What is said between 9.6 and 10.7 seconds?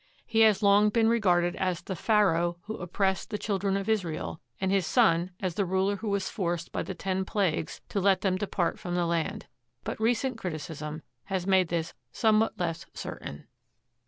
but recent criti